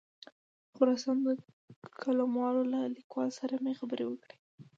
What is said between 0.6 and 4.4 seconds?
د خراسان د قلموال له لیکوال سره مې خبرې وکړې.